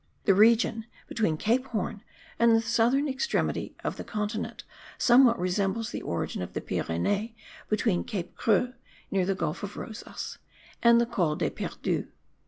The 0.23 0.33
region 0.33 0.87
between 1.07 1.37
Cape 1.37 1.67
Horn 1.67 2.01
and 2.39 2.55
the 2.55 2.61
southern 2.63 3.07
extremity 3.07 3.75
of 3.83 3.97
the 3.97 4.03
continent 4.03 4.63
somewhat 4.97 5.37
resembles 5.37 5.91
the 5.91 6.01
origin 6.01 6.41
of 6.41 6.53
the 6.53 6.59
Pyrenees 6.59 7.35
between 7.69 8.03
Cape 8.05 8.33
Creux 8.35 8.73
(near 9.11 9.27
the 9.27 9.35
gulf 9.35 9.61
of 9.61 9.77
Rosas) 9.77 10.39
and 10.81 10.99
the 10.99 11.05
Col 11.05 11.35
des 11.35 11.51
Perdus. 11.51 12.07